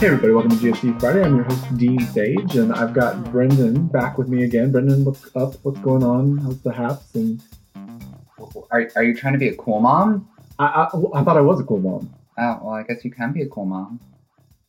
[0.00, 1.22] Hey everybody, welcome to GSC Friday.
[1.22, 4.72] I'm your host Dean Sage, and I've got Brendan back with me again.
[4.72, 5.56] Brendan, what's up?
[5.62, 6.38] What's going on?
[6.38, 7.14] How's the haps?
[7.14, 7.42] And
[8.70, 10.26] Are, are you trying to be a cool mom?
[10.58, 12.14] I, I, I thought I was a cool mom.
[12.38, 14.00] Oh, well, I guess you can be a cool mom.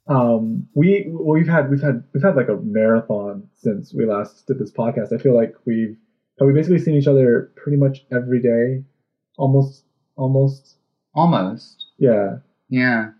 [0.08, 4.60] Um, we we've had we've had we've had like a marathon since we last did
[4.60, 5.14] this podcast.
[5.14, 5.96] I feel like we've
[6.42, 8.84] have we basically seen each other pretty much every day,
[9.38, 10.76] almost almost.
[11.14, 11.88] Almost.
[11.98, 12.38] Yeah,
[12.70, 13.12] Yeah.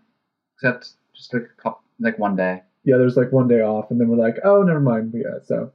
[0.54, 2.62] Except just like a couple, like one day.
[2.84, 2.96] yeah.
[2.96, 5.12] There's like one day off, and then we're like, oh, never mind.
[5.14, 5.72] Yeah, so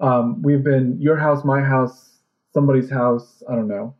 [0.00, 2.18] um, we've been your house, my house,
[2.52, 3.42] somebody's house.
[3.48, 3.94] I don't know.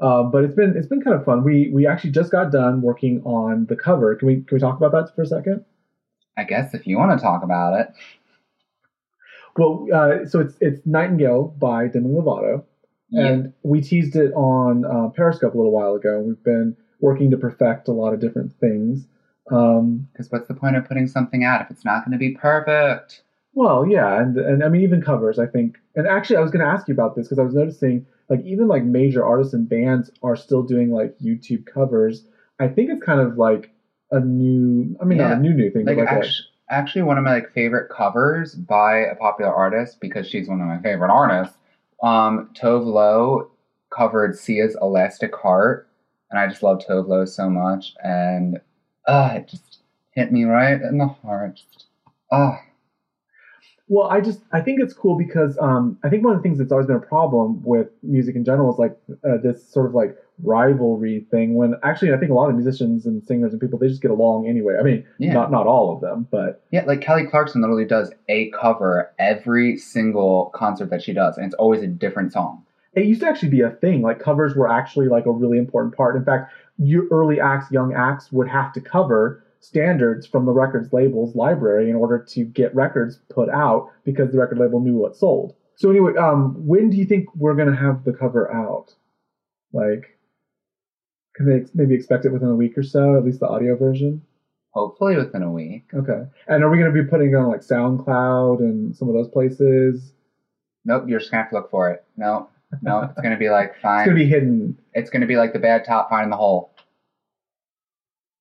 [0.00, 1.44] Uh, but it's been it's been kind of fun.
[1.44, 4.14] We we actually just got done working on the cover.
[4.16, 5.64] Can we can we talk about that for a second?
[6.36, 7.88] I guess if you want to talk about it.
[9.56, 12.64] Well, uh, so it's it's Nightingale by Demi Lovato,
[13.12, 16.20] and we teased it on uh, Periscope a little while ago.
[16.20, 19.06] We've been working to perfect a lot of different things.
[19.50, 22.30] Um, Because what's the point of putting something out if it's not going to be
[22.30, 23.22] perfect?
[23.54, 25.38] well, yeah, and and I mean even covers.
[25.38, 27.54] I think, and actually, I was going to ask you about this because I was
[27.54, 32.24] noticing like even like major artists and bands are still doing like YouTube covers.
[32.60, 33.70] I think it's kind of like
[34.10, 34.96] a new.
[35.00, 37.34] I mean, not a new new thing, Like, but like actually, actually, one of my
[37.34, 41.56] like favorite covers by a popular artist because she's one of my favorite artists.
[42.02, 43.50] Um, Tove Lo
[43.90, 45.88] covered Sia's "Elastic Heart,"
[46.30, 48.60] and I just love Tove Lo so much, and
[49.06, 49.80] uh, it just
[50.12, 51.56] hit me right in the heart.
[51.56, 51.86] Just,
[52.30, 52.56] uh,
[53.88, 56.58] Well, I just I think it's cool because um, I think one of the things
[56.58, 58.96] that's always been a problem with music in general is like
[59.28, 61.54] uh, this sort of like rivalry thing.
[61.54, 64.10] When actually, I think a lot of musicians and singers and people they just get
[64.10, 64.76] along anyway.
[64.78, 65.32] I mean, Yeah.
[65.32, 69.76] not not all of them, but Yeah, like Kelly Clarkson literally does a cover every
[69.76, 72.64] single concert that she does, and it's always a different song.
[72.94, 74.02] it used to actually be a thing.
[74.02, 76.14] Like covers were actually like a really important part.
[76.14, 80.92] In fact, your early acts, young acts would have to cover standards from the records
[80.92, 85.16] label's library in order to get records put out because the record label knew what
[85.16, 85.54] sold.
[85.76, 88.94] So anyway, um, when do you think we're gonna have the cover out?
[89.72, 90.18] Like,
[91.34, 93.16] can they ex- maybe expect it within a week or so?
[93.16, 94.22] At least the audio version.
[94.70, 95.84] Hopefully within a week.
[95.94, 96.24] Okay.
[96.48, 100.12] And are we gonna be putting it on like SoundCloud and some of those places?
[100.84, 102.04] Nope, you're just gonna have to look for it.
[102.16, 102.48] No,
[102.80, 104.00] no, it's gonna be like fine.
[104.00, 104.78] It's gonna be hidden.
[104.94, 106.70] It's gonna be like the bad top finding the hole.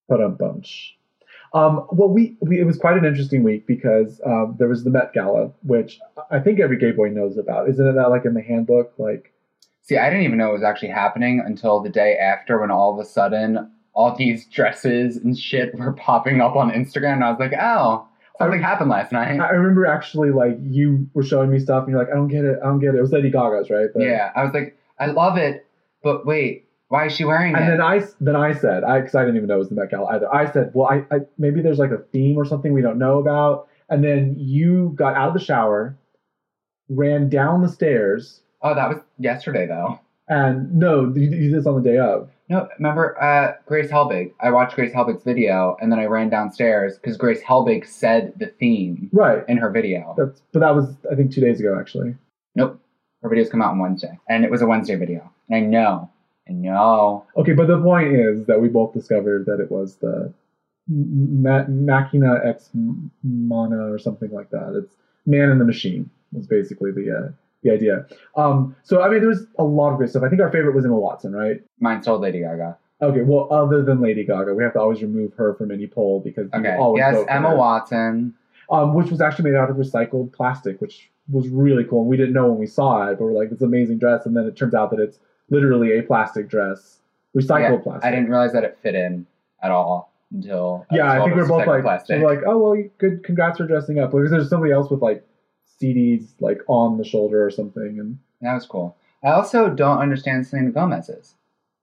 [0.07, 0.97] But a bunch.
[1.53, 4.89] Um, well, we, we it was quite an interesting week because um, there was the
[4.89, 5.99] Met Gala, which
[6.29, 7.69] I think every gay boy knows about.
[7.69, 8.93] Isn't it that like in the handbook?
[8.97, 9.30] Like,
[9.81, 12.93] See, I didn't even know it was actually happening until the day after when all
[12.93, 17.31] of a sudden all these dresses and shit were popping up on Instagram, and I
[17.31, 19.39] was like, oh, something happened last night.
[19.39, 22.45] I remember actually like you were showing me stuff, and you're like, I don't get
[22.45, 22.97] it, I don't get it.
[22.97, 23.87] It was Lady Gaga's, right?
[23.93, 25.65] The- yeah, I was like, I love it,
[26.03, 27.67] but wait, why is she wearing And it?
[27.67, 29.89] then I then I said, I because I didn't even know it was the Met
[29.89, 30.33] Gala either.
[30.33, 33.17] I said, well, I, I maybe there's like a theme or something we don't know
[33.19, 33.67] about.
[33.89, 35.97] And then you got out of the shower,
[36.89, 39.99] ran down the stairs, oh, that was yesterday though.
[40.27, 42.29] and no, you, you did this on the day of.
[42.49, 44.33] No, remember uh, Grace Helbig?
[44.41, 48.47] I watched Grace Helbig's video, and then I ran downstairs because Grace Helbig said the
[48.47, 49.43] theme Right.
[49.47, 50.13] in her video.
[50.17, 52.15] That's but that was I think two days ago actually.
[52.55, 52.77] Nope,
[53.23, 55.31] her videos come out on Wednesday, and it was a Wednesday video.
[55.49, 56.09] And I know,
[56.49, 57.25] I know.
[57.37, 60.33] Okay, but the point is that we both discovered that it was the
[60.89, 62.69] Ma- Machina Ex
[63.23, 64.73] Mana or something like that.
[64.77, 64.93] It's
[65.25, 67.29] Man in the Machine was basically the uh,
[67.63, 68.05] the idea.
[68.35, 70.23] Um, so I mean, there was a lot of great stuff.
[70.23, 71.61] I think our favorite was Emma Watson, right?
[71.79, 72.77] Mine told Lady Gaga.
[73.01, 76.19] Okay, well, other than Lady Gaga, we have to always remove her from any poll
[76.19, 77.55] because we Okay, always yes, Emma her.
[77.55, 78.33] Watson.
[78.69, 82.01] um, which was actually made out of recycled plastic, which was really cool.
[82.01, 84.25] And we didn't know when we saw it, but we're like, it's an amazing dress.
[84.25, 85.19] And then it turns out that it's
[85.49, 86.99] literally a plastic dress,
[87.35, 88.05] recycled Yeah, plastic.
[88.05, 89.25] I didn't realize that it fit in
[89.63, 92.21] at all until I yeah, I think we're both like, plastic.
[92.21, 94.11] we're like, oh well, good, congrats for dressing up.
[94.11, 95.25] Because there's somebody else with like
[95.81, 98.95] CDs like on the shoulder or something, and that was cool.
[99.23, 101.35] I also don't understand Selena Gomez's,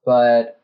[0.05, 0.59] but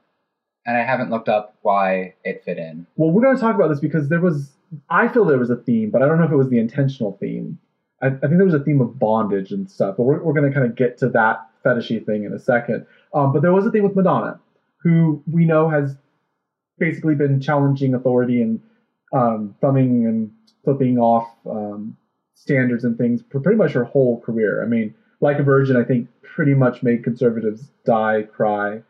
[0.67, 2.87] and I haven't looked up why it fit in.
[2.97, 4.53] well, we're going to talk about this because there was,
[4.89, 7.17] I feel there was a theme, but I don't know if it was the intentional
[7.21, 7.59] theme.
[8.03, 10.51] I, I think there was a theme of bondage and stuff, but we're, we're going
[10.51, 12.87] to kind of get to that fetishy thing in a second.
[13.13, 14.41] Um, but there was a thing with Madonna,
[14.79, 15.97] who we know has
[16.79, 18.61] basically been challenging authority and
[19.13, 20.33] um, thumbing and
[20.65, 21.97] flipping off um,
[22.35, 24.63] standards and things for pretty much her whole career.
[24.63, 28.83] I mean, like a virgin, I think pretty much made conservatives die, cry,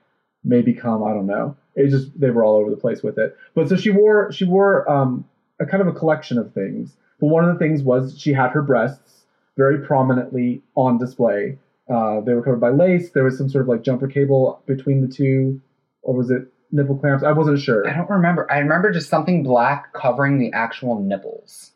[0.43, 1.03] may become.
[1.05, 1.57] I don't know.
[1.77, 3.37] It just they were all over the place with it.
[3.55, 5.25] But so she wore she wore um,
[5.61, 6.97] a kind of a collection of things.
[7.21, 9.25] But one of the things was she had her breasts
[9.57, 11.59] very prominently on display
[11.89, 13.11] Uh, they were covered by lace.
[13.11, 15.61] There was some sort of like jumper cable between the two,
[16.03, 17.23] or was it nipple clamps?
[17.23, 17.87] I wasn't sure.
[17.89, 18.51] I don't remember.
[18.51, 21.73] I remember just something black covering the actual nipples.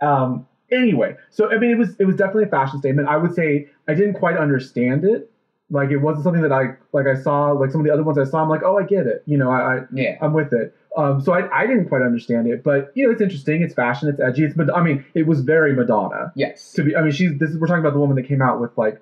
[0.00, 3.08] Um, anyway, so I mean, it was it was definitely a fashion statement.
[3.08, 5.30] I would say I didn't quite understand it.
[5.70, 7.06] Like it wasn't something that I like.
[7.06, 8.42] I saw like some of the other ones I saw.
[8.42, 9.22] I'm like, oh, I get it.
[9.26, 10.18] You know, I, I Yeah.
[10.20, 10.74] I'm with it.
[10.96, 13.62] Um, so I, I didn't quite understand it, but you know, it's interesting.
[13.62, 14.08] It's fashion.
[14.08, 14.44] It's edgy.
[14.44, 16.72] It's but I mean, it was very Madonna Yes.
[16.74, 16.94] to be.
[16.94, 19.00] I mean, she's this is we're talking about the woman that came out with like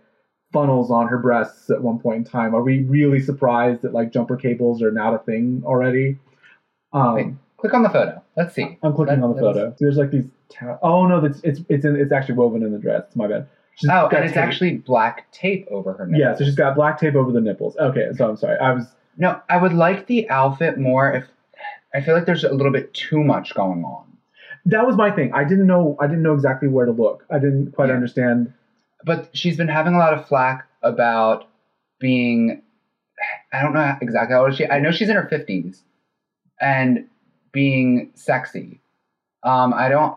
[0.53, 2.55] funnels on her breasts at one point in time.
[2.55, 6.19] Are we really surprised that like jumper cables are not a thing already?
[6.93, 7.27] Um, Wait.
[7.59, 8.23] Click on the photo.
[8.37, 8.79] Let's see.
[8.83, 9.75] I'm clicking That- on the photo.
[9.79, 10.27] There's like these.
[10.83, 13.03] Oh no, that's it's it's in, it's actually woven in the dress.
[13.07, 13.49] It's my bad.
[13.77, 14.43] She's Oh, and it's tape.
[14.43, 16.21] actually black tape over her nipples.
[16.21, 16.35] yeah.
[16.37, 17.77] So she's got black tape over the nipples.
[17.79, 18.59] Okay, so I'm sorry.
[18.59, 21.25] I was No, I would like the outfit more if
[21.95, 24.05] I feel like there's a little bit too much going on.
[24.67, 25.33] that was my thing.
[25.35, 27.25] I didn't know I didn't know exactly where to look.
[27.31, 27.95] I didn't quite Yeah.
[27.95, 28.53] understand.
[29.05, 31.47] But she's been having a lot of flack about
[31.99, 32.63] being
[33.53, 35.83] I don't know exactly how old she I know she's in her fifties
[36.61, 37.07] and
[37.53, 38.81] being sexy.
[39.43, 40.17] Um I don't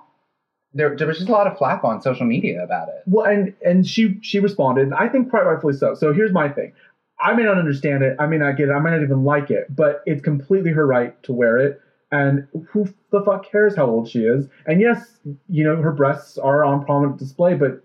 [0.76, 3.02] there, there was just a lot of flack on social media about it.
[3.08, 4.84] Well, and and she she responded.
[4.84, 5.96] and I think quite rightfully so.
[5.96, 6.74] So here's my thing.
[7.20, 8.18] I may not understand it.
[8.20, 8.74] I may not get it.
[8.74, 9.74] I might not even like it.
[9.74, 11.82] But it's completely her right to wear it.
[12.12, 14.48] And who the fuck cares how old she is?
[14.68, 15.18] And yes,
[15.48, 17.82] you know her breasts are on prominent display, but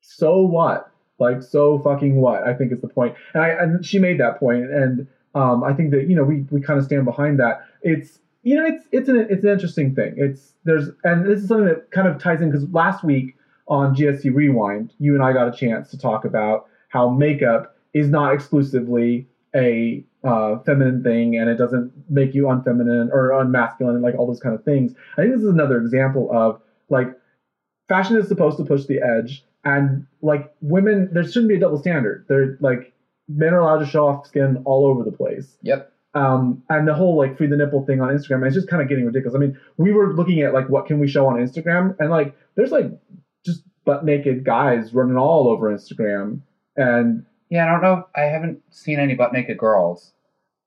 [0.00, 0.90] so what?
[1.18, 2.44] Like so fucking what?
[2.44, 3.16] I think is the point.
[3.34, 6.46] And I and she made that point, and um, I think that you know we
[6.50, 7.62] we kind of stand behind that.
[7.82, 10.14] It's you know it's it's an it's an interesting thing.
[10.16, 13.96] It's there's and this is something that kind of ties in because last week on
[13.96, 18.32] GSC Rewind, you and I got a chance to talk about how makeup is not
[18.32, 24.14] exclusively a uh, feminine thing and it doesn't make you unfeminine or unmasculine, and like
[24.14, 24.94] all those kind of things.
[25.18, 27.08] I think this is another example of like
[27.88, 31.78] fashion is supposed to push the edge, and like women, there shouldn't be a double
[31.78, 32.26] standard.
[32.28, 32.92] They're like
[33.28, 35.58] men are allowed to show off skin all over the place.
[35.62, 35.92] Yep.
[36.16, 38.88] Um, and the whole like free the nipple thing on Instagram, is just kind of
[38.88, 39.34] getting ridiculous.
[39.34, 42.34] I mean, we were looking at like what can we show on Instagram, and like
[42.54, 42.86] there's like
[43.44, 46.40] just butt naked guys running all over Instagram,
[46.76, 48.08] and Yeah, I don't know.
[48.16, 50.12] I haven't seen any butt naked girls.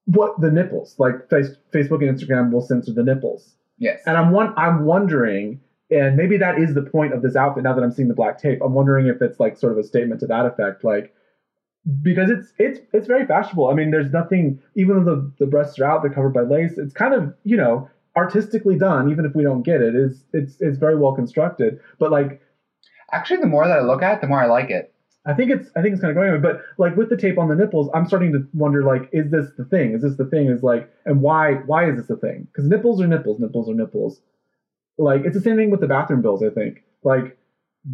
[0.06, 4.02] what the nipples like face, Facebook and Instagram will censor the nipples, Yes.
[4.06, 5.60] and I'm one I'm wondering,
[5.90, 7.63] and maybe that is the point of this outfit.
[7.63, 9.84] Now that I'm seeing the black tape, I'm wondering if it's like sort of a
[9.84, 11.13] statement to that effect, like
[12.01, 13.68] because it's it's it's very fashionable.
[13.68, 16.77] I mean, there's nothing even though the, the breasts are out, they're covered by lace.
[16.77, 19.95] It's kind of you know artistically done, even if we don't get it.
[19.95, 22.41] Is it's it's very well constructed, but like
[23.12, 24.94] Actually, the more that I look at it, the more I like it.
[25.25, 26.39] I think it's I think it's kind of going away.
[26.39, 29.47] But like with the tape on the nipples, I'm starting to wonder like, is this
[29.57, 29.94] the thing?
[29.94, 30.47] Is this the thing?
[30.47, 32.47] Is like, and why why is this the thing?
[32.51, 34.21] Because nipples are nipples, nipples are nipples.
[34.97, 36.44] Like it's the same thing with the bathroom bills.
[36.44, 37.38] I think like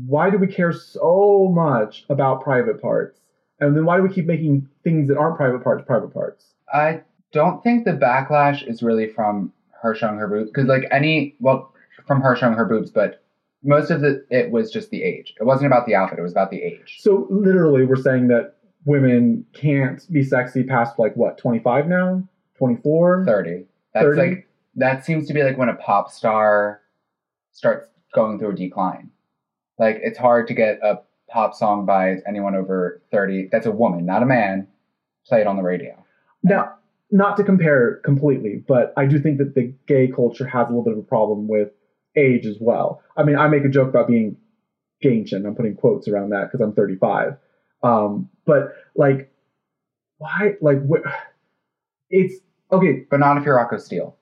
[0.06, 3.19] why do we care so much about private parts?
[3.60, 6.54] And then why do we keep making things that aren't private parts private parts?
[6.74, 11.36] I don't think the backlash is really from her showing her boobs because, like, any
[11.40, 11.74] well,
[12.07, 13.24] from her showing her boobs, but
[13.63, 15.34] most of the it was just the age.
[15.40, 16.98] It wasn't about the outfit; it was about the age.
[17.00, 18.56] So literally, we're saying that
[18.86, 22.24] women can't be sexy past like what 25 now,
[22.58, 23.25] 24.
[23.25, 23.66] Thirty.
[23.94, 24.22] That's 30?
[24.22, 26.81] like that seems to be like when a pop star
[27.51, 29.10] starts going through a decline.
[29.80, 31.00] Like it's hard to get a
[31.30, 33.50] pop song by anyone over thirty.
[33.51, 34.67] That's a woman, not a man.
[35.27, 36.03] Played on the radio.
[36.44, 36.75] Now,
[37.12, 40.84] not to compare completely, but I do think that the gay culture has a little
[40.84, 41.70] bit of a problem with
[42.15, 43.01] age as well.
[43.17, 44.38] I mean, I make a joke about being
[45.03, 45.46] ancient.
[45.46, 47.36] I'm putting quotes around that because I'm 35.
[47.84, 49.32] Um, but like,
[50.17, 50.53] why?
[50.62, 51.08] Like, wh-
[52.10, 52.36] it's
[52.72, 53.05] okay.
[53.10, 54.15] But not if you're Rocco Steele.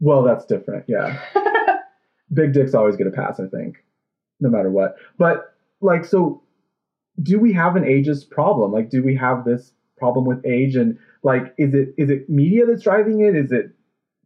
[0.00, 0.84] Well, that's different.
[0.88, 1.18] Yeah,
[2.32, 3.40] big dicks always get a pass.
[3.40, 3.76] I think,
[4.40, 4.96] no matter what.
[5.18, 6.42] But like, so
[7.22, 8.72] do we have an ageist problem?
[8.72, 10.76] Like, do we have this problem with age?
[10.76, 13.34] And like, is it is it media that's driving it?
[13.36, 13.70] Is it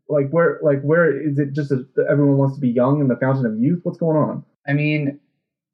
[0.08, 3.16] like where like where is it just a, everyone wants to be young and the
[3.16, 3.80] fountain of youth?
[3.84, 4.44] What's going on?
[4.66, 5.18] I mean,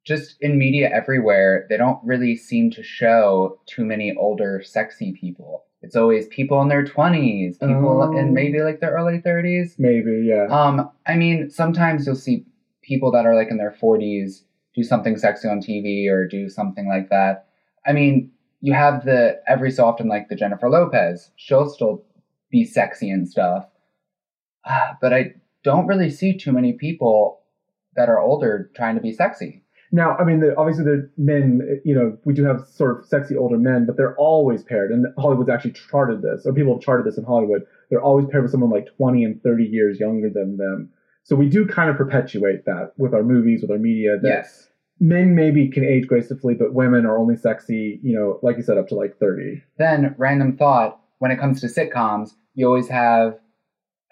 [0.04, 5.64] just in media everywhere, they don't really seem to show too many older, sexy people.
[5.82, 8.16] It's always people in their 20s, people Oh.
[8.16, 9.78] in maybe like their early 30s.
[9.78, 10.46] Maybe, yeah.
[10.50, 12.44] Um, I mean, sometimes you'll see
[12.82, 14.42] people that are like in their 40s
[14.76, 17.46] do something sexy on TV or do something like that.
[17.86, 18.30] I mean,
[18.60, 21.30] you have the every so often like the Jennifer Lopez.
[21.36, 22.04] She'll still
[22.50, 23.66] be sexy and stuff.
[24.64, 27.40] Ah, But I don't really see too many people
[27.96, 29.62] that are older trying to be sexy.
[29.92, 33.36] Now, I mean, the, obviously, the men, you know, we do have sort of sexy
[33.36, 34.90] older men, but they're always paired.
[34.90, 37.62] And Hollywood's actually charted this, or people have charted this in Hollywood.
[37.88, 40.90] They're always paired with someone like 20 and 30 years younger than them.
[41.26, 44.16] So we do kind of perpetuate that with our movies, with our media.
[44.22, 44.68] That Yes.
[45.00, 48.78] men maybe can age gracefully, but women are only sexy, you know, like you said,
[48.78, 49.60] up to like 30.
[49.76, 53.40] Then, random thought when it comes to sitcoms, you always have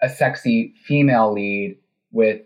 [0.01, 1.77] a sexy female lead
[2.11, 2.41] with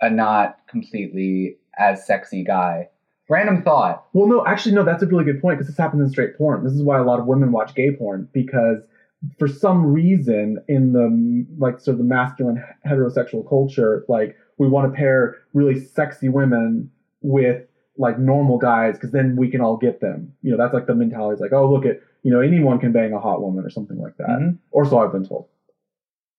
[0.00, 2.90] a not completely as sexy guy.
[3.28, 4.06] Random thought.
[4.12, 6.62] Well, no, actually, no, that's a really good point because this happens in straight porn.
[6.62, 8.86] This is why a lot of women watch gay porn because
[9.38, 14.90] for some reason in the like sort of the masculine heterosexual culture, like we want
[14.90, 17.64] to pair really sexy women with
[17.96, 20.32] like normal guys because then we can all get them.
[20.42, 21.32] You know, that's like the mentality.
[21.32, 23.98] It's like, oh, look at you know anyone can bang a hot woman or something
[23.98, 24.58] like that, Mhm.
[24.70, 25.46] or so I've been told.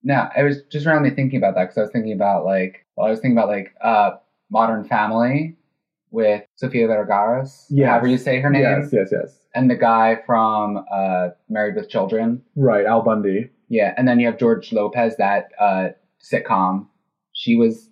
[0.02, 3.06] Now, I was just randomly thinking about that because I was thinking about like, well,
[3.06, 4.12] I was thinking about like uh,
[4.50, 5.56] Modern Family
[6.10, 7.88] with Sofia Vergara's, Yes.
[7.88, 9.38] however you say her name, Yes, yes, yes.
[9.54, 12.42] and the guy from uh, Married with Children.
[12.56, 13.50] Right, Al Bundy.
[13.68, 15.88] Yeah, and then you have George Lopez, that uh,
[16.20, 16.86] sitcom.
[17.32, 17.88] She was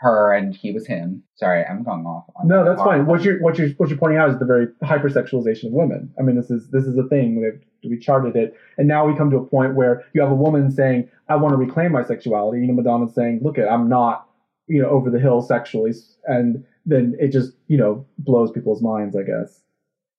[0.00, 1.22] her, and he was him.
[1.36, 2.24] Sorry, I'm going off.
[2.36, 3.06] on No, that that's fine.
[3.06, 6.12] What you're what you're what you're pointing out is the very hypersexualization of women.
[6.18, 7.40] I mean, this is this is a thing.
[7.40, 10.34] We've we charted it, and now we come to a point where you have a
[10.34, 13.88] woman saying, "I want to reclaim my sexuality." You know, Madonna's saying, "Look, it, I'm
[13.88, 14.28] not,
[14.66, 15.92] you know, over the hill sexually,"
[16.26, 19.16] and then it just you know blows people's minds.
[19.16, 19.60] I guess.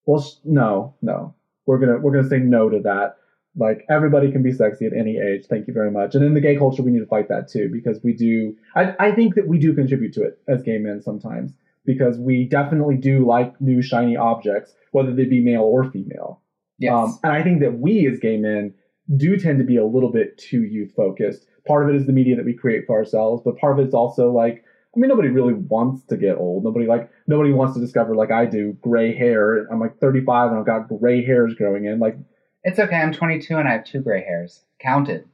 [0.04, 1.34] Well, sh- no, no,
[1.66, 3.16] we're gonna we're gonna say no to that.
[3.58, 5.46] Like everybody can be sexy at any age.
[5.46, 6.14] Thank you very much.
[6.14, 8.54] And in the gay culture, we need to fight that too because we do.
[8.74, 11.52] I, I think that we do contribute to it as gay men sometimes
[11.86, 16.42] because we definitely do like new shiny objects, whether they be male or female.
[16.78, 16.92] Yes.
[16.92, 18.74] Um, and I think that we as gay men
[19.16, 21.46] do tend to be a little bit too youth focused.
[21.66, 23.94] Part of it is the media that we create for ourselves, but part of it's
[23.94, 24.64] also like,
[24.96, 26.64] I mean, nobody really wants to get old.
[26.64, 29.66] Nobody like nobody wants to discover like I do gray hair.
[29.70, 31.98] I'm like 35 and I've got gray hairs growing in.
[31.98, 32.16] Like,
[32.64, 32.96] it's okay.
[32.96, 34.64] I'm 22 and I have two gray hairs.
[34.80, 35.24] Counted.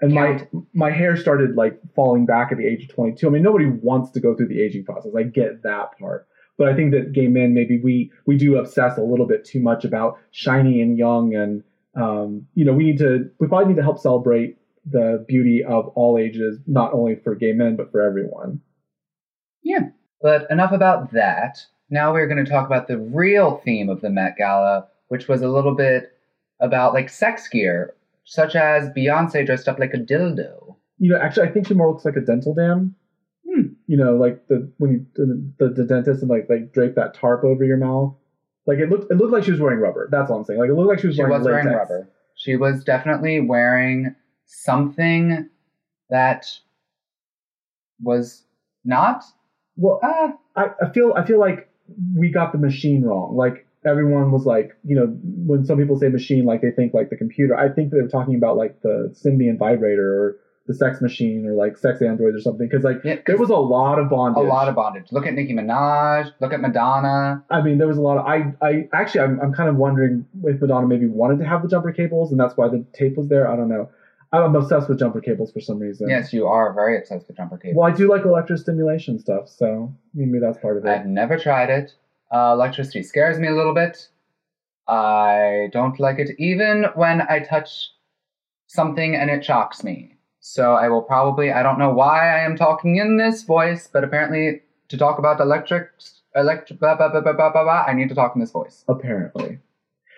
[0.00, 3.26] and my my hair started like falling back at the age of 22.
[3.26, 5.12] I mean, nobody wants to go through the aging process.
[5.16, 6.28] I get that part.
[6.58, 9.60] But I think that gay men maybe we we do obsess a little bit too
[9.60, 11.64] much about shiny and young, and
[11.96, 15.88] um, you know we need to we probably need to help celebrate the beauty of
[15.88, 18.60] all ages, not only for gay men but for everyone.
[20.22, 21.58] But enough about that.
[21.90, 25.42] Now we're going to talk about the real theme of the Met Gala, which was
[25.42, 26.12] a little bit
[26.60, 30.76] about like sex gear, such as Beyonce dressed up like a dildo.
[30.98, 32.94] You know, actually, I think she more looks like a dental dam.
[33.46, 33.72] Hmm.
[33.88, 37.14] You know, like the when you the, the, the dentist and like like drape that
[37.14, 38.14] tarp over your mouth.
[38.66, 40.08] Like it looked it looked like she was wearing rubber.
[40.10, 40.60] That's all I'm saying.
[40.60, 42.08] Like it looked like she was She wearing was wearing rubber.
[42.36, 44.14] She was definitely wearing
[44.46, 45.48] something
[46.08, 46.46] that
[48.00, 48.44] was
[48.84, 49.24] not.
[49.76, 51.68] Well, Ah, I, I feel I feel like
[52.16, 53.36] we got the machine wrong.
[53.36, 55.06] Like everyone was like, you know,
[55.46, 57.56] when some people say machine, like they think like the computer.
[57.56, 60.36] I think they're talking about like the Sybian vibrator or
[60.68, 62.68] the sex machine or like sex androids or something.
[62.68, 64.44] Because like yeah, there was a lot of bondage.
[64.44, 65.06] a lot of bondage.
[65.10, 66.30] Look at Nicki Minaj.
[66.40, 67.42] Look at Madonna.
[67.50, 68.26] I mean, there was a lot of.
[68.26, 71.68] I I actually I'm I'm kind of wondering if Madonna maybe wanted to have the
[71.68, 73.48] jumper cables and that's why the tape was there.
[73.50, 73.90] I don't know.
[74.32, 76.08] I'm obsessed with jumper cables for some reason.
[76.08, 77.76] Yes, you are very obsessed with jumper cables.
[77.76, 80.88] Well, I do like electrostimulation stuff, so maybe that's part of it.
[80.88, 81.92] I've never tried it.
[82.32, 84.08] Uh, electricity scares me a little bit.
[84.88, 87.90] I don't like it even when I touch
[88.66, 90.16] something and it shocks me.
[90.40, 94.02] So I will probably, I don't know why I am talking in this voice, but
[94.02, 95.90] apparently to talk about electric,
[96.34, 98.84] electric, blah, blah, blah, blah, blah, blah, blah, I need to talk in this voice.
[98.88, 99.58] apparently.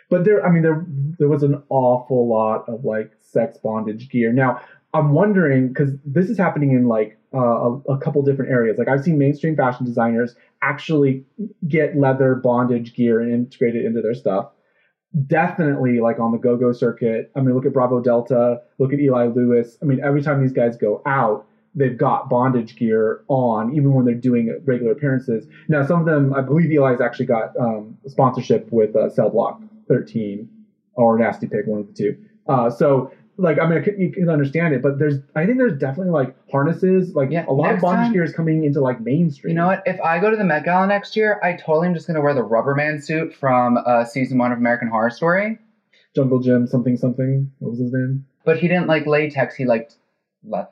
[0.08, 0.84] But there, I mean, there
[1.18, 4.32] there was an awful lot of like sex bondage gear.
[4.32, 4.60] Now,
[4.94, 8.78] I'm wondering because this is happening in like uh, a, a couple different areas.
[8.78, 11.24] Like I've seen mainstream fashion designers actually
[11.68, 14.50] get leather bondage gear and integrate it into their stuff.
[15.26, 17.30] Definitely, like on the go-go circuit.
[17.36, 18.60] I mean, look at Bravo Delta.
[18.78, 19.76] Look at Eli Lewis.
[19.82, 24.04] I mean, every time these guys go out, they've got bondage gear on, even when
[24.04, 25.46] they're doing regular appearances.
[25.68, 29.60] Now, some of them, I believe Eli's actually got um, sponsorship with uh, Cell Block
[29.88, 30.48] 13
[30.94, 32.16] or Nasty Pig, one of the two.
[32.48, 35.58] Uh, so, like, I mean, I can, you can understand it, but there's, I think
[35.58, 38.80] there's definitely like harnesses, like Yeah, a lot of bondage time- gear is coming into
[38.80, 39.50] like mainstream.
[39.50, 39.82] You know what?
[39.86, 42.20] If I go to the Met Gala next year, I totally am just going to
[42.20, 45.58] wear the Rubberman suit from uh, season one of American Horror Story.
[46.14, 47.50] Jungle Gym, something, something.
[47.58, 48.24] What was his name?
[48.44, 49.96] But he didn't like latex, he liked
[50.44, 50.68] le-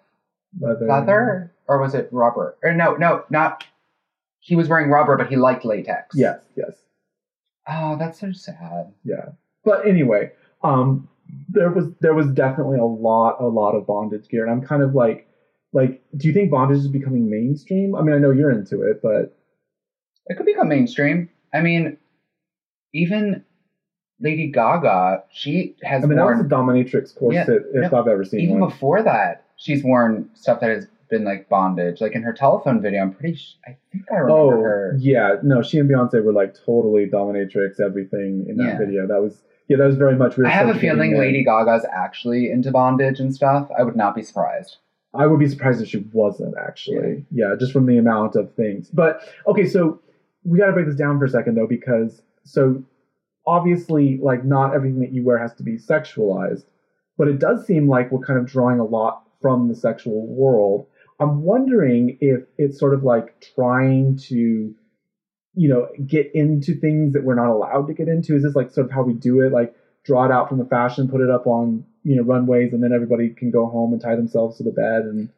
[0.60, 0.86] Leather.
[0.86, 3.64] leather or was it rubber or no no not
[4.40, 6.72] he was wearing rubber but he liked latex Yes, yes.
[7.66, 9.30] oh that's so sad Yeah.
[9.64, 11.08] But anyway, um,
[11.52, 14.82] there was there was definitely a lot a lot of bondage gear, and I'm kind
[14.82, 15.26] of like
[15.72, 17.94] like, do you think bondage is becoming mainstream?
[17.94, 19.32] I mean, I know you're into it, but
[20.26, 21.96] it could become mainstream i mean
[22.92, 23.42] even
[24.20, 28.24] lady gaga she has I mean that was a dominatrix corset if no, I've ever
[28.24, 28.68] seen even one.
[28.68, 32.00] before that she's worn stuff that has been like bondage.
[32.00, 33.34] Like in her telephone video, I'm pretty.
[33.34, 34.96] Sh- I think I remember Oh, her.
[34.98, 35.36] yeah.
[35.42, 38.78] No, she and Beyonce were like totally dominatrix, everything in that Yeah.
[38.78, 39.06] video.
[39.06, 40.36] That was yeah, that was very much.
[40.36, 41.18] We I have a feeling.
[41.18, 43.68] Lady Gaga's actually into bondage and stuff.
[43.78, 44.76] I would not be surprised.
[45.14, 47.24] I would be surprised if she wasn't actually.
[47.30, 48.88] Yeah, just from the amount of things.
[48.90, 50.00] But okay, so
[50.44, 52.82] we got to break this down for a second though, because so
[53.46, 56.64] obviously, like not everything that you wear has to be sexualized,
[57.18, 60.86] but it does seem like we're kind of drawing a lot from the sexual world.
[61.20, 64.74] I'm wondering if it's sort of like trying to,
[65.54, 68.36] you know, get into things that we're not allowed to get into.
[68.36, 69.52] Is this like sort of how we do it?
[69.52, 72.82] Like draw it out from the fashion, put it up on you know runways, and
[72.82, 75.28] then everybody can go home and tie themselves to the bed and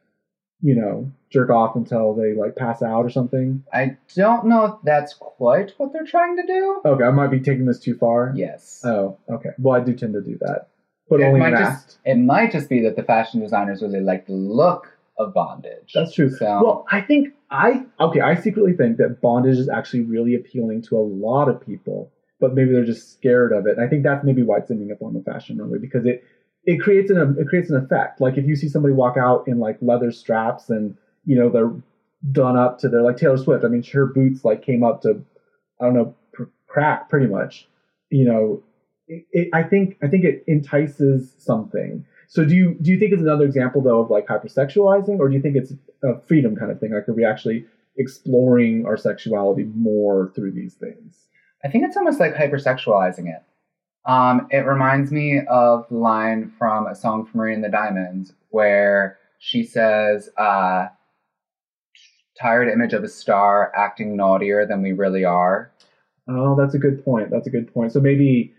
[0.60, 3.64] you know jerk off until they like pass out or something.
[3.72, 6.80] I don't know if that's quite what they're trying to do.
[6.84, 8.32] Okay, I might be taking this too far.
[8.36, 8.82] Yes.
[8.84, 9.50] Oh, okay.
[9.58, 10.68] Well, I do tend to do that,
[11.08, 14.26] but it only might just it might just be that the fashion designers really like
[14.26, 15.92] the look of bondage.
[15.94, 16.30] That's true.
[16.30, 18.20] So Well, I think I okay.
[18.20, 22.52] I secretly think that bondage is actually really appealing to a lot of people, but
[22.52, 23.76] maybe they're just scared of it.
[23.76, 26.24] And I think that's maybe why it's ending up on the fashion runway because it
[26.64, 28.20] it creates an it creates an effect.
[28.20, 31.72] Like if you see somebody walk out in like leather straps and you know they're
[32.32, 33.64] done up to their like Taylor Swift.
[33.64, 35.22] I mean, her boots like came up to
[35.80, 37.68] I don't know pr- crack pretty much.
[38.10, 38.62] You know,
[39.06, 42.04] it, it, I think I think it entices something.
[42.34, 45.36] So do you do you think it's another example though of like hypersexualizing, or do
[45.36, 45.72] you think it's
[46.02, 46.92] a freedom kind of thing?
[46.92, 47.64] Like are we actually
[47.96, 51.28] exploring our sexuality more through these things?
[51.64, 53.40] I think it's almost like hypersexualizing it.
[54.04, 58.32] Um, it reminds me of the line from a song from Marina and the Diamonds
[58.50, 60.88] where she says, uh,
[62.36, 65.70] tired image of a star acting naughtier than we really are.
[66.28, 67.30] Oh, that's a good point.
[67.30, 67.92] That's a good point.
[67.92, 68.52] So maybe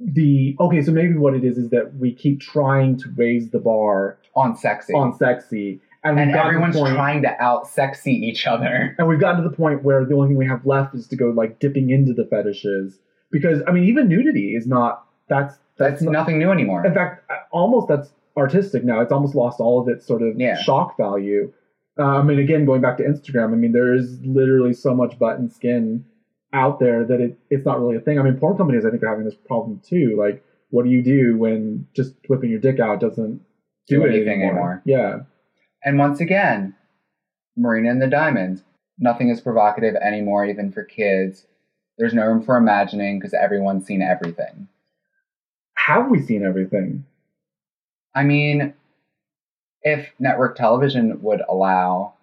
[0.00, 3.58] the okay, so maybe what it is is that we keep trying to raise the
[3.58, 4.92] bar On sexy.
[4.94, 8.94] on sexy, and, and everyone's point, trying to out sexy each other.
[8.98, 11.16] and we've gotten to the point where the only thing we have left is to
[11.16, 12.98] go like dipping into the fetishes
[13.32, 16.84] because I mean even nudity is not that's that's, That's not, nothing new anymore.
[16.86, 19.00] in fact almost that's artistic now.
[19.00, 20.56] It's almost lost all of its sort of Yeah.
[20.62, 21.52] shock value.
[21.98, 25.18] Uh, I mean, again, going back to Instagram, I mean, there is literally so much
[25.18, 26.04] butt and skin
[26.52, 28.18] out there that it, it's not really a thing.
[28.18, 30.16] I mean, porn companies, I think, are having this problem too.
[30.18, 33.40] Like, what do you do when just whipping your dick out doesn't
[33.86, 34.50] do, Do anything anymore?
[34.50, 34.82] anymore.
[34.84, 35.18] Yeah.
[35.84, 36.74] And once again,
[37.56, 38.62] Marina and the Diamonds.
[38.98, 41.46] Nothing is provocative anymore, even for kids.
[41.98, 44.68] There's no room for imagining because everyone's seen everything.
[45.74, 47.04] Have we seen everything?
[48.14, 48.74] I mean,
[49.82, 52.14] if network television would allow,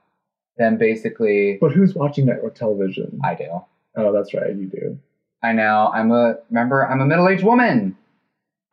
[0.57, 3.19] then basically But who's watching network television?
[3.23, 3.63] I do.
[3.97, 4.99] Oh, that's right, you do.
[5.43, 5.91] I know.
[5.93, 6.88] I'm a remember.
[6.88, 7.95] I'm a middle-aged woman,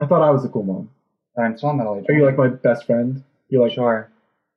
[0.01, 0.91] I thought I was a cool mom.
[1.37, 2.09] but I'm still a middle-aged.
[2.11, 3.23] Are you like my best friend?
[3.49, 4.11] You're like, sure?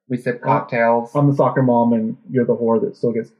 [0.08, 1.13] We sip cocktails.
[1.15, 3.32] I'm the soccer mom, and you're the whore that still gets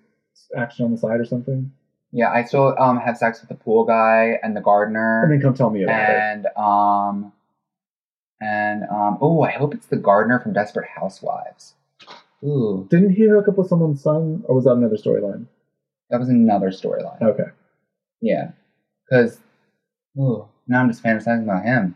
[0.58, 1.72] action on the side or something.
[2.12, 5.24] yeah, I still um have sex with the pool guy and the gardener.
[5.24, 6.16] And then come tell me about it.
[6.20, 7.32] and um
[8.42, 11.76] and um oh i hope it's the gardener from desperate housewives
[12.44, 15.46] ooh Didn't he hook up with someone's son, or was that another storyline?
[16.10, 17.50] That was another storyline Okay.
[18.22, 18.52] yeah
[19.10, 19.40] because
[20.68, 21.96] now i'm just fantasizing about him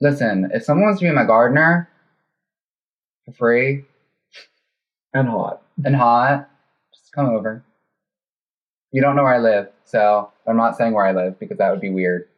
[0.00, 1.88] listen if someone wants to be my gardener
[3.24, 3.84] for free
[5.12, 5.62] And hot.
[5.84, 6.48] and hot
[6.94, 7.62] just come over
[8.92, 11.70] you don't know where i live so i'm not saying where i live because that
[11.70, 12.28] would be weird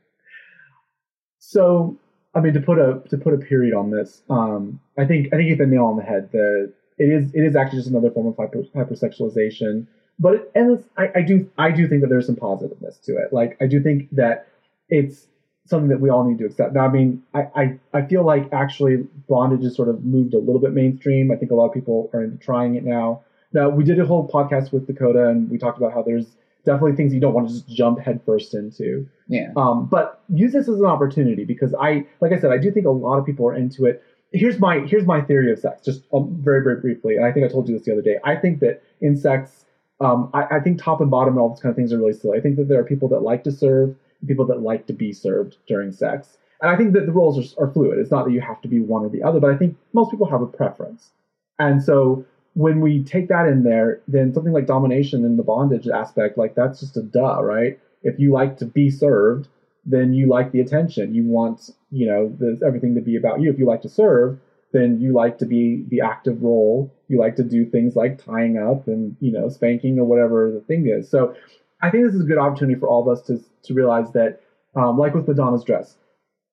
[1.38, 1.96] So,
[2.34, 5.36] I mean, to put a to put a period on this, um, I think I
[5.36, 6.28] think you hit the nail on the head.
[6.32, 9.86] The it is it is actually just another form of hyper, hypersexualization.
[10.18, 13.16] But it, and it's, I, I do I do think that there's some positiveness to
[13.16, 13.32] it.
[13.32, 14.48] Like I do think that
[14.88, 15.26] it's
[15.66, 16.74] something that we all need to accept.
[16.74, 20.38] Now, I mean, I, I, I feel like actually bondage has sort of moved a
[20.38, 21.30] little bit mainstream.
[21.30, 23.22] I think a lot of people are into trying it now.
[23.52, 26.26] Now, we did a whole podcast with Dakota, and we talked about how there's
[26.64, 29.08] definitely things you don't want to just jump headfirst into.
[29.28, 32.70] yeah Um, but use this as an opportunity because I, like I said, I do
[32.70, 34.02] think a lot of people are into it.
[34.32, 37.46] Here's my here's my theory of sex, just um, very very briefly, and I think
[37.46, 38.18] I told you this the other day.
[38.24, 39.64] I think that in sex,
[40.00, 42.12] um, I, I think top and bottom and all those kind of things are really
[42.12, 42.38] silly.
[42.38, 43.94] I think that there are people that like to serve,
[44.26, 47.64] people that like to be served during sex, and I think that the roles are,
[47.64, 47.98] are fluid.
[47.98, 50.10] It's not that you have to be one or the other, but I think most
[50.10, 51.10] people have a preference,
[51.58, 52.24] and so
[52.56, 56.54] when we take that in there, then something like domination and the bondage aspect, like
[56.54, 57.78] that's just a duh, right?
[58.02, 59.48] If you like to be served,
[59.84, 61.14] then you like the attention.
[61.14, 63.50] You want, you know, the, everything to be about you.
[63.50, 64.38] If you like to serve,
[64.72, 66.92] then you like to be the active role.
[67.08, 70.60] You like to do things like tying up and, you know, spanking or whatever the
[70.60, 71.08] thing is.
[71.08, 71.34] So
[71.82, 74.40] I think this is a good opportunity for all of us to, to realize that,
[74.74, 75.96] um, like with Madonna's dress,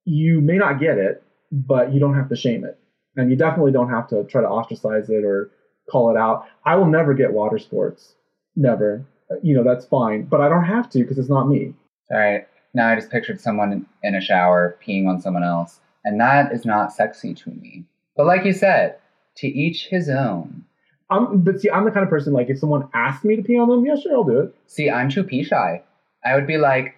[0.06, 2.78] you may not get it, but you don't have to shame it.
[3.15, 5.52] and you definitely don't have to try to ostracize it or
[5.89, 6.47] call it out.
[6.65, 8.15] I will never get water sports,
[8.56, 9.06] never.
[9.41, 11.73] You know that's fine, but I don't have to because it's not me.
[12.12, 12.47] All right.
[12.73, 16.65] Now I just pictured someone in a shower peeing on someone else, and that is
[16.65, 17.86] not sexy to me.
[18.15, 18.97] But like you said,
[19.38, 20.65] to each his own.
[21.10, 23.58] I'm, but see, I'm the kind of person like if someone asks me to pee
[23.58, 24.56] on them, yeah, sure, I'll do it.
[24.67, 25.84] See, I'm too pee shy.
[26.26, 26.95] I would be like,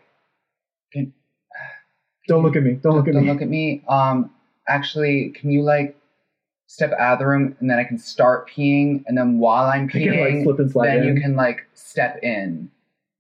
[0.94, 1.14] can,
[2.28, 2.74] Don't look at me.
[2.74, 3.20] Don't look at me.
[3.22, 3.84] don't look at me.
[3.88, 4.32] Um,
[4.68, 5.98] actually, can you like
[6.68, 9.86] step out of the room and then I can start peeing, and then while I'm
[9.86, 11.16] I can like peeing, slip and slide then in.
[11.16, 12.72] you can like step in.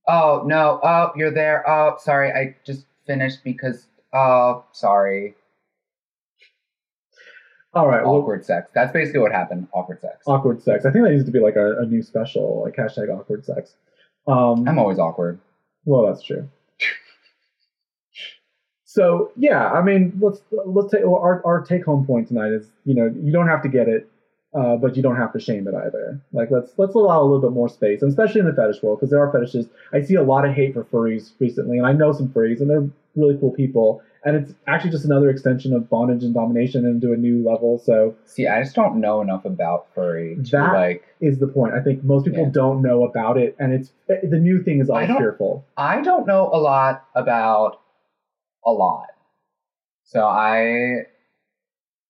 [0.07, 0.79] Oh no!
[0.83, 1.67] Oh, you're there.
[1.69, 2.31] Oh, sorry.
[2.31, 3.87] I just finished because.
[4.13, 5.35] Oh, sorry.
[7.75, 8.03] All right.
[8.03, 8.71] Well, Awkward sex.
[8.73, 9.67] That's basically what happened.
[9.73, 10.23] Awkward sex.
[10.27, 10.85] awkward sex.
[10.85, 13.75] I think that needs to be like a, a new special, like hashtag awkward sex.
[14.27, 15.39] Um, I'm always awkward.
[15.83, 16.49] well, that's true.
[18.85, 22.71] So yeah, I mean, let's let's take well, our our take home point tonight is
[22.85, 24.09] you know you don't have to get it,
[24.55, 26.19] uh, but you don't have to shame it either.
[26.31, 28.99] Like let's let's allow a little bit more space, and especially in the fetish world
[28.99, 29.67] because there are fetishes.
[29.93, 32.69] I see a lot of hate for furries recently, and I know some furries, and
[32.69, 34.01] they're really cool people.
[34.27, 37.77] And it's actually just another extension of bondage and domination into a new level.
[37.77, 41.03] So See, I just don't know enough about furry That- like.
[41.21, 41.75] is the point.
[41.75, 42.49] I think most people Yeah.
[42.51, 45.63] don't know about it, and it's the new thing is I always don't- fearful.
[45.77, 47.79] I don't know a lot about
[48.65, 49.09] a lot.
[50.05, 51.05] So I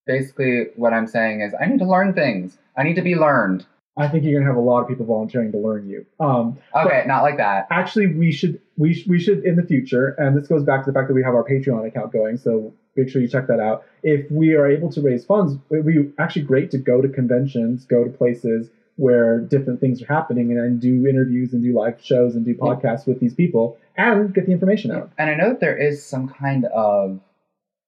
[0.06, 2.58] basically what I'm saying is I need to learn things.
[2.76, 3.66] I need to be learned.
[3.98, 6.04] I think you're gonna have a lot of people volunteering to learn you.
[6.20, 7.66] Um, Okay, not like that.
[7.70, 10.90] actually, we should we sh- we should in the future, and this goes back to
[10.90, 12.36] the fact that we have our Patreon account going.
[12.36, 13.84] So make sure you check that out.
[14.02, 17.08] If we are able to raise funds, it would be actually great to go to
[17.08, 21.72] conventions, go to places where different things are happening, and then do interviews and do
[21.74, 25.10] live shows and do podcasts with these people and get the information out.
[25.16, 27.18] And I know that there is some kind of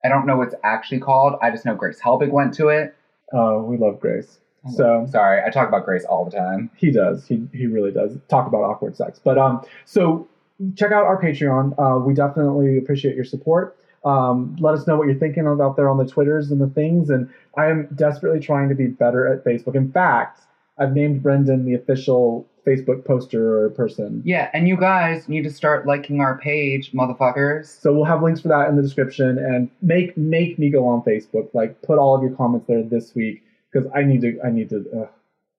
[0.05, 1.35] I don't know what it's actually called.
[1.43, 2.95] I just know Grace Helbig went to it.
[3.33, 4.39] Uh, we love Grace.
[4.75, 6.71] So sorry, I talk about Grace all the time.
[6.77, 7.27] He does.
[7.27, 9.21] He he really does talk about awkward sex.
[9.23, 10.29] But um, so
[10.77, 11.75] check out our Patreon.
[11.79, 13.77] Uh, we definitely appreciate your support.
[14.05, 17.11] Um, let us know what you're thinking out there on the Twitters and the things.
[17.11, 19.75] And I am desperately trying to be better at Facebook.
[19.75, 20.41] In fact,
[20.79, 24.23] I've named Brendan the official Facebook poster or person.
[24.25, 27.67] Yeah, and you guys need to start liking our page, motherfuckers.
[27.81, 29.39] So we'll have links for that in the description.
[29.39, 31.49] And make make me go on Facebook.
[31.55, 34.69] Like put all of your comments there this week because I need to I need
[34.71, 35.07] to uh,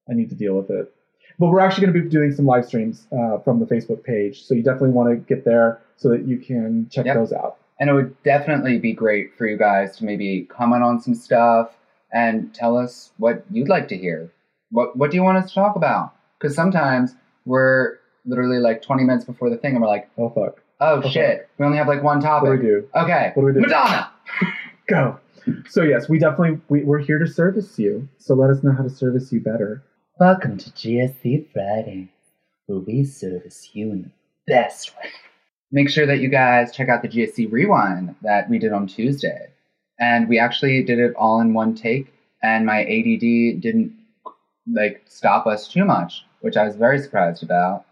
[0.09, 0.93] I need to deal with it.
[1.39, 4.43] But we're actually going to be doing some live streams uh, from the Facebook page,
[4.43, 7.15] so you definitely want to get there so that you can check Yep.
[7.15, 7.57] those out.
[7.79, 11.77] And it would definitely be great for you guys to maybe comment on some stuff
[12.11, 14.29] and tell us what you'd like to hear.
[14.71, 16.13] What what do you want us to talk about?
[16.39, 20.61] Because sometimes we're literally like 20 minutes before the thing and we're like, Oh fuck!
[20.81, 21.09] oh Okay.
[21.09, 22.49] shit, we only have like one topic.
[22.49, 22.93] What do topic.
[22.93, 23.03] we do?
[23.03, 23.31] Okay.
[23.33, 23.59] What do we do?
[23.61, 24.11] Madonna!
[24.87, 25.19] Go.
[25.69, 28.07] So yes, we definitely we, we're here to service you.
[28.17, 29.83] So let us know how to service you better.
[30.19, 32.11] Welcome to GSC Friday,
[32.67, 34.11] where we service you in the
[34.53, 35.09] best way.
[35.71, 39.49] Make sure that you guys check out the GSC Rewind that we did on Tuesday.
[39.99, 43.93] And we actually did it all in one take, and my ADD didn't
[44.71, 47.85] like stop us too much, which I was very surprised about.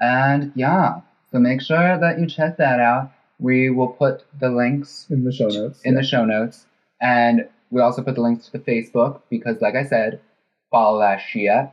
[0.00, 3.12] And yeah, so make sure that you check that out.
[3.38, 5.82] We will put the links In the show notes.
[5.82, 6.66] in the show notes.
[7.00, 10.20] And we also put the links to the Facebook because, like I said,
[10.70, 11.70] follow that Shia.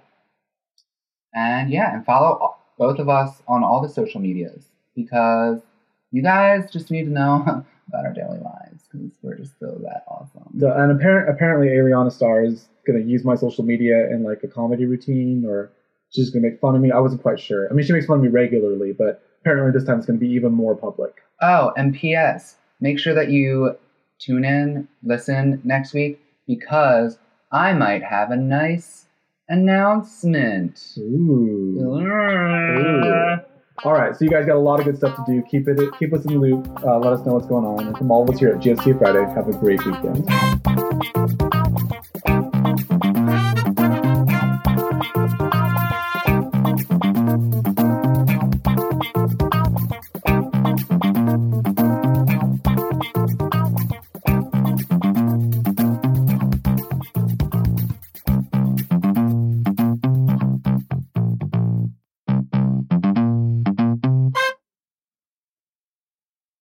[1.34, 5.62] And yeah, and follow both of us on all the social medias because
[6.12, 7.44] you guys just need to know
[7.88, 10.50] about our daily lives because we're just so that awesome.
[10.62, 14.48] And apparent, apparently, Ariana Star is going to use my social media in like a
[14.48, 15.72] comedy routine, or
[16.10, 16.91] she's going to make fun of me.
[16.91, 17.69] I wasn't quite sure.
[17.69, 20.26] I mean, she makes fun of me regularly, but apparently this time it's going to
[20.26, 21.22] be even more public.
[21.41, 22.56] Oh, and P.S.
[22.80, 23.78] Make sure that you
[24.19, 27.17] tune in, listen next week because
[27.52, 29.06] I might have a nice
[29.50, 30.93] announcement.
[30.98, 31.80] Ooh.
[31.80, 33.36] Ooh.
[33.84, 35.41] All right, so you guys got a lot of good stuff to do.
[35.50, 36.67] Keep it, keep us in the loop.
[36.84, 37.88] Uh, let us know what's going on.
[37.88, 40.30] And from all of us here at GSC Friday, have a great weekend.